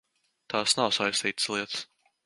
[0.53, 1.87] Tās nav saistītas lietas.